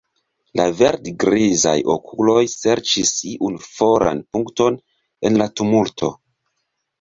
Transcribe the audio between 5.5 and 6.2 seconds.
tumulto.